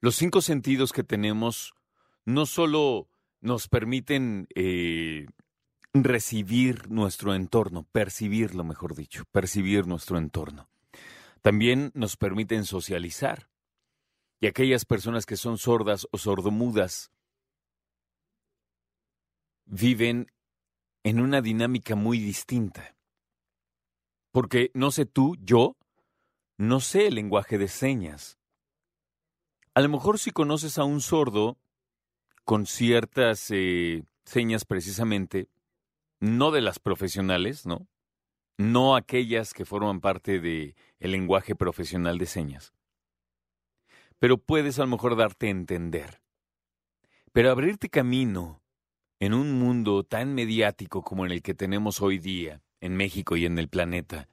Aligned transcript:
Los 0.00 0.16
cinco 0.16 0.40
sentidos 0.40 0.92
que 0.92 1.04
tenemos 1.04 1.74
no 2.24 2.46
solo 2.46 3.08
nos 3.40 3.68
permiten 3.68 4.46
eh, 4.54 5.26
recibir 5.92 6.90
nuestro 6.90 7.34
entorno, 7.34 7.86
percibirlo, 7.92 8.64
mejor 8.64 8.94
dicho, 8.94 9.24
percibir 9.32 9.86
nuestro 9.86 10.18
entorno. 10.18 10.70
También 11.42 11.90
nos 11.94 12.16
permiten 12.16 12.64
socializar. 12.64 13.49
Y 14.40 14.46
aquellas 14.46 14.84
personas 14.84 15.26
que 15.26 15.36
son 15.36 15.58
sordas 15.58 16.06
o 16.10 16.18
sordomudas 16.18 17.12
viven 19.66 20.32
en 21.04 21.20
una 21.20 21.42
dinámica 21.42 21.94
muy 21.94 22.18
distinta. 22.18 22.96
Porque 24.32 24.70
no 24.74 24.90
sé 24.90 25.06
tú, 25.06 25.36
yo, 25.40 25.76
no 26.56 26.80
sé 26.80 27.08
el 27.08 27.16
lenguaje 27.16 27.58
de 27.58 27.68
señas. 27.68 28.38
A 29.74 29.80
lo 29.80 29.88
mejor 29.88 30.18
si 30.18 30.30
conoces 30.30 30.78
a 30.78 30.84
un 30.84 31.00
sordo 31.00 31.58
con 32.44 32.66
ciertas 32.66 33.50
eh, 33.50 34.04
señas 34.24 34.64
precisamente, 34.64 35.48
no 36.18 36.50
de 36.50 36.60
las 36.60 36.78
profesionales, 36.78 37.66
¿no? 37.66 37.86
No 38.58 38.94
aquellas 38.94 39.54
que 39.54 39.64
forman 39.64 40.00
parte 40.00 40.40
del 40.40 40.74
el 40.98 41.12
lenguaje 41.12 41.54
profesional 41.54 42.18
de 42.18 42.26
señas. 42.26 42.74
Pero 44.20 44.38
puedes 44.38 44.78
a 44.78 44.82
lo 44.82 44.88
mejor 44.88 45.16
darte 45.16 45.48
a 45.48 45.50
entender. 45.50 46.22
Pero 47.32 47.50
abrirte 47.50 47.88
camino 47.88 48.62
en 49.18 49.34
un 49.34 49.58
mundo 49.58 50.04
tan 50.04 50.34
mediático 50.34 51.02
como 51.02 51.26
en 51.26 51.32
el 51.32 51.42
que 51.42 51.54
tenemos 51.54 52.00
hoy 52.00 52.18
día, 52.18 52.62
en 52.80 52.96
México 52.96 53.36
y 53.36 53.46
en 53.46 53.58
el 53.58 53.68
planeta, 53.68 54.28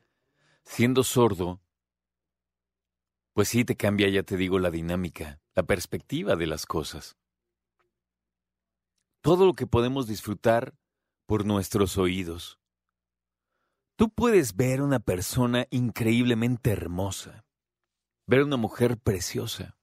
siendo 0.63 1.03
sordo, 1.03 1.61
pues 3.33 3.49
sí 3.49 3.66
te 3.66 3.75
cambia, 3.75 4.09
ya 4.09 4.23
te 4.23 4.35
digo, 4.35 4.59
la 4.59 4.71
dinámica, 4.71 5.39
la 5.55 5.63
perspectiva 5.63 6.35
de 6.35 6.47
las 6.47 6.66
cosas. 6.66 7.17
Todo 9.22 9.45
lo 9.45 9.53
que 9.53 9.67
podemos 9.67 10.07
disfrutar 10.07 10.73
por 11.25 11.45
nuestros 11.45 11.97
oídos. 11.97 12.59
Tú 13.95 14.09
puedes 14.09 14.55
ver 14.55 14.81
una 14.81 14.99
persona 14.99 15.67
increíblemente 15.69 16.72
hermosa, 16.72 17.45
ver 18.25 18.44
una 18.44 18.57
mujer 18.57 18.97
preciosa. 18.97 19.77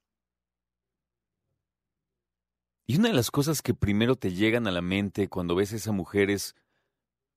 Y 2.86 2.98
una 2.98 3.08
de 3.08 3.14
las 3.14 3.30
cosas 3.30 3.62
que 3.62 3.72
primero 3.72 4.16
te 4.16 4.32
llegan 4.32 4.66
a 4.66 4.70
la 4.70 4.82
mente 4.82 5.28
cuando 5.28 5.54
ves 5.54 5.72
a 5.72 5.76
esa 5.76 5.92
mujer 5.92 6.30
es, 6.30 6.54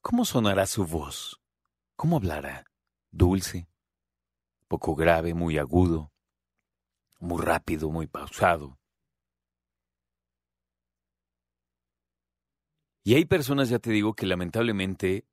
¿cómo 0.02 0.26
sonará 0.26 0.66
su 0.66 0.86
voz? 0.86 1.42
¿Cómo 1.96 2.18
hablará? 2.18 2.66
¿Dulce? 3.12 3.70
¿Poco 4.68 4.96
grave, 4.96 5.34
muy 5.34 5.58
agudo? 5.58 6.12
¿Muy 7.20 7.42
rápido, 7.42 7.90
muy 7.90 8.08
pausado? 8.08 8.78
Y 13.06 13.16
hay 13.16 13.24
personas, 13.24 13.70
ya 13.70 13.80
te 13.80 13.92
digo, 13.92 14.16
que 14.16 14.26
lamentablemente 14.26 15.26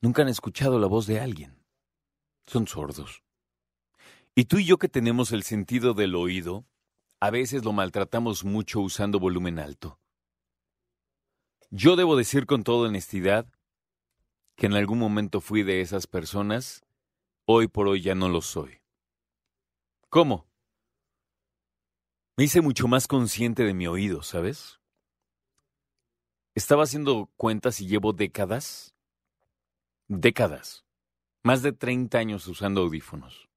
nunca 0.00 0.22
han 0.22 0.28
escuchado 0.28 0.80
la 0.80 0.88
voz 0.88 1.06
de 1.06 1.20
alguien. 1.20 1.64
Son 2.48 2.66
sordos. 2.66 3.22
Y 4.34 4.46
tú 4.46 4.58
y 4.58 4.64
yo 4.64 4.78
que 4.78 4.88
tenemos 4.88 5.30
el 5.30 5.44
sentido 5.44 5.94
del 5.94 6.16
oído, 6.16 6.66
a 7.22 7.30
veces 7.30 7.64
lo 7.64 7.72
maltratamos 7.72 8.44
mucho 8.44 8.80
usando 8.80 9.20
volumen 9.20 9.60
alto. 9.60 10.00
Yo 11.70 11.94
debo 11.94 12.16
decir 12.16 12.46
con 12.46 12.64
toda 12.64 12.88
honestidad 12.88 13.46
que 14.56 14.66
en 14.66 14.72
algún 14.72 14.98
momento 14.98 15.40
fui 15.40 15.62
de 15.62 15.82
esas 15.82 16.08
personas, 16.08 16.84
hoy 17.44 17.68
por 17.68 17.86
hoy 17.86 18.02
ya 18.02 18.16
no 18.16 18.28
lo 18.28 18.42
soy. 18.42 18.80
¿Cómo? 20.08 20.48
Me 22.36 22.42
hice 22.42 22.60
mucho 22.60 22.88
más 22.88 23.06
consciente 23.06 23.62
de 23.62 23.72
mi 23.72 23.86
oído, 23.86 24.24
¿sabes? 24.24 24.80
Estaba 26.56 26.82
haciendo 26.82 27.30
cuentas 27.36 27.80
y 27.80 27.86
llevo 27.86 28.12
décadas, 28.12 28.96
décadas, 30.08 30.84
más 31.44 31.62
de 31.62 31.72
30 31.72 32.18
años 32.18 32.48
usando 32.48 32.80
audífonos. 32.80 33.51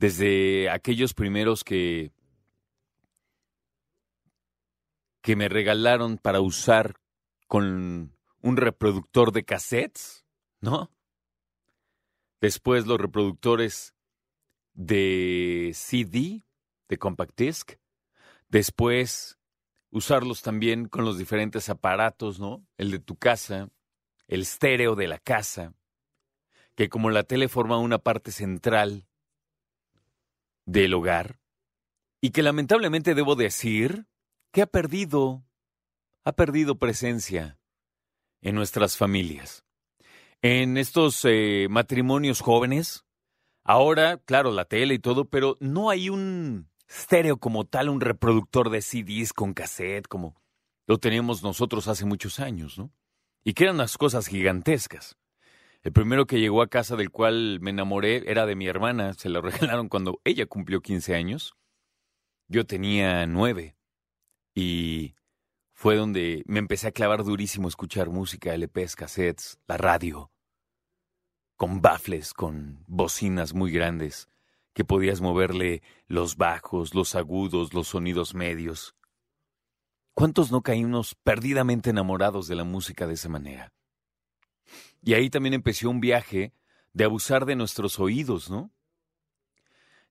Desde 0.00 0.70
aquellos 0.70 1.12
primeros 1.12 1.62
que, 1.62 2.10
que 5.20 5.36
me 5.36 5.50
regalaron 5.50 6.16
para 6.16 6.40
usar 6.40 6.94
con 7.46 8.16
un 8.40 8.56
reproductor 8.56 9.30
de 9.30 9.44
cassettes, 9.44 10.24
¿no? 10.62 10.90
Después 12.40 12.86
los 12.86 12.98
reproductores 12.98 13.94
de 14.72 15.72
CD, 15.74 16.46
de 16.88 16.96
compact 16.96 17.38
disc. 17.38 17.72
Después 18.48 19.38
usarlos 19.90 20.40
también 20.40 20.88
con 20.88 21.04
los 21.04 21.18
diferentes 21.18 21.68
aparatos, 21.68 22.40
¿no? 22.40 22.66
El 22.78 22.90
de 22.90 23.00
tu 23.00 23.16
casa, 23.16 23.68
el 24.28 24.40
estéreo 24.40 24.94
de 24.94 25.08
la 25.08 25.18
casa, 25.18 25.74
que 26.74 26.88
como 26.88 27.10
la 27.10 27.22
tele 27.22 27.48
forma 27.48 27.76
una 27.76 27.98
parte 27.98 28.32
central 28.32 29.09
del 30.70 30.94
hogar, 30.94 31.40
y 32.20 32.30
que 32.30 32.42
lamentablemente 32.42 33.14
debo 33.14 33.34
decir 33.34 34.06
que 34.52 34.62
ha 34.62 34.66
perdido, 34.66 35.44
ha 36.24 36.32
perdido 36.32 36.78
presencia 36.78 37.58
en 38.40 38.54
nuestras 38.54 38.96
familias. 38.96 39.64
En 40.42 40.76
estos 40.76 41.24
eh, 41.24 41.66
matrimonios 41.68 42.40
jóvenes, 42.40 43.04
ahora, 43.64 44.18
claro, 44.18 44.52
la 44.52 44.64
tele 44.64 44.94
y 44.94 44.98
todo, 44.98 45.24
pero 45.26 45.56
no 45.60 45.90
hay 45.90 46.08
un 46.08 46.70
estéreo 46.88 47.38
como 47.38 47.64
tal, 47.66 47.88
un 47.88 48.00
reproductor 48.00 48.70
de 48.70 48.80
CDs 48.80 49.32
con 49.32 49.54
cassette, 49.54 50.06
como 50.06 50.40
lo 50.86 50.98
teníamos 50.98 51.42
nosotros 51.42 51.88
hace 51.88 52.04
muchos 52.04 52.40
años, 52.40 52.78
¿no? 52.78 52.92
Y 53.44 53.54
que 53.54 53.64
eran 53.64 53.76
unas 53.76 53.96
cosas 53.96 54.26
gigantescas. 54.26 55.16
El 55.82 55.92
primero 55.92 56.26
que 56.26 56.40
llegó 56.40 56.60
a 56.60 56.68
casa 56.68 56.94
del 56.96 57.10
cual 57.10 57.58
me 57.60 57.70
enamoré 57.70 58.30
era 58.30 58.44
de 58.44 58.54
mi 58.54 58.66
hermana, 58.66 59.14
se 59.14 59.30
lo 59.30 59.40
regalaron 59.42 59.88
cuando 59.88 60.20
ella 60.24 60.46
cumplió 60.46 60.80
15 60.82 61.14
años. 61.14 61.54
Yo 62.48 62.66
tenía 62.66 63.26
nueve. 63.26 63.76
Y 64.54 65.14
fue 65.72 65.96
donde 65.96 66.42
me 66.46 66.58
empecé 66.58 66.88
a 66.88 66.92
clavar 66.92 67.24
durísimo 67.24 67.68
escuchar 67.68 68.10
música, 68.10 68.54
LPs, 68.54 68.96
cassettes, 68.96 69.58
la 69.66 69.78
radio, 69.78 70.30
con 71.56 71.80
baffles, 71.80 72.34
con 72.34 72.84
bocinas 72.86 73.54
muy 73.54 73.70
grandes 73.70 74.28
que 74.74 74.84
podías 74.84 75.20
moverle 75.20 75.82
los 76.06 76.36
bajos, 76.36 76.94
los 76.94 77.14
agudos, 77.14 77.72
los 77.72 77.88
sonidos 77.88 78.34
medios. 78.34 78.94
¿Cuántos 80.14 80.52
no 80.52 80.62
caímos 80.62 81.14
perdidamente 81.14 81.90
enamorados 81.90 82.46
de 82.48 82.56
la 82.56 82.64
música 82.64 83.06
de 83.06 83.14
esa 83.14 83.28
manera? 83.28 83.72
Y 85.02 85.14
ahí 85.14 85.30
también 85.30 85.54
empezó 85.54 85.90
un 85.90 86.00
viaje 86.00 86.52
de 86.92 87.04
abusar 87.04 87.46
de 87.46 87.56
nuestros 87.56 87.98
oídos, 87.98 88.50
¿no? 88.50 88.72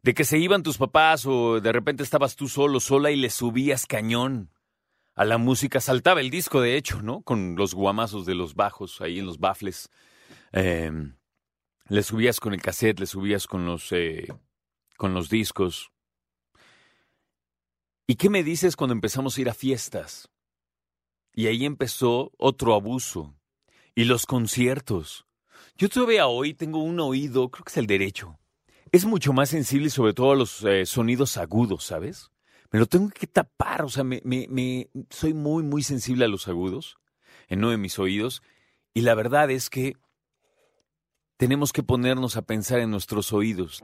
De 0.01 0.13
que 0.13 0.23
se 0.23 0.37
iban 0.37 0.63
tus 0.63 0.77
papás 0.77 1.25
o 1.25 1.59
de 1.59 1.71
repente 1.71 2.03
estabas 2.03 2.35
tú 2.35 2.47
solo, 2.47 2.79
sola 2.79 3.11
y 3.11 3.17
le 3.17 3.29
subías 3.29 3.85
cañón 3.85 4.51
a 5.15 5.25
la 5.25 5.37
música. 5.37 5.81
Saltaba 5.81 6.21
el 6.21 6.29
disco, 6.29 6.61
de 6.61 6.77
hecho, 6.77 7.01
¿no? 7.01 7.21
Con 7.21 7.55
los 7.55 7.73
guamazos 7.73 8.25
de 8.25 8.35
los 8.35 8.55
bajos 8.55 9.01
ahí 9.01 9.19
en 9.19 9.25
los 9.25 9.39
bafles. 9.39 9.89
Em, 10.51 11.17
le 11.89 12.03
subías 12.03 12.39
con 12.39 12.53
el 12.53 12.61
cassette, 12.61 12.99
le 12.99 13.05
subías 13.05 13.45
con 13.45 13.65
los 13.65 13.91
eh, 13.91 14.27
con 14.97 15.13
los 15.13 15.29
discos. 15.29 15.91
¿Y 18.07 18.15
qué 18.15 18.29
me 18.29 18.43
dices 18.43 18.75
cuando 18.75 18.93
empezamos 18.93 19.37
a 19.37 19.41
ir 19.41 19.49
a 19.49 19.53
fiestas? 19.53 20.29
Y 21.33 21.47
ahí 21.47 21.65
empezó 21.65 22.31
otro 22.37 22.73
abuso. 22.73 23.38
Y 23.99 24.05
los 24.05 24.25
conciertos. 24.25 25.25
Yo 25.77 25.89
todavía 25.89 26.25
hoy 26.27 26.53
tengo 26.53 26.81
un 26.81 27.01
oído, 27.01 27.51
creo 27.51 27.65
que 27.65 27.71
es 27.71 27.75
el 27.75 27.85
derecho. 27.85 28.39
es 28.93 29.03
mucho 29.03 29.33
más 29.33 29.49
sensible 29.49 29.89
sobre 29.89 30.13
todo 30.13 30.31
a 30.31 30.35
los 30.37 30.63
eh, 30.63 30.85
sonidos 30.85 31.35
agudos, 31.35 31.83
¿sabes? 31.83 32.31
Me 32.71 32.79
lo 32.79 32.85
tengo 32.85 33.09
que 33.09 33.27
tapar, 33.27 33.81
o 33.81 33.89
sea, 33.89 34.05
me, 34.05 34.21
me, 34.23 34.47
me, 34.47 34.87
soy 35.09 35.33
muy, 35.33 35.63
muy 35.63 35.83
sensible 35.83 36.23
a 36.23 36.29
los 36.29 36.47
agudos 36.47 36.95
en 37.49 37.59
uno 37.59 37.71
de 37.71 37.77
mis 37.77 37.99
oídos 37.99 38.41
y 38.93 39.01
la 39.01 39.15
verdad 39.15 39.51
es 39.51 39.69
que 39.69 39.97
tenemos 41.35 41.73
que 41.73 41.83
ponernos 41.83 42.37
a 42.37 42.43
pensar 42.43 42.79
en 42.79 42.91
nuestros 42.91 43.33
oídos. 43.33 43.83